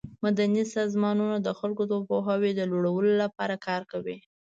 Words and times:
مدني 0.23 0.61
سازمانونه 0.75 1.35
د 1.41 1.47
خلکو 1.59 1.83
د 1.91 1.93
پوهاوي 2.07 2.51
د 2.55 2.61
لوړولو 2.71 3.11
لپاره 3.23 3.55
کار 3.67 3.81
کوي. 3.91 4.17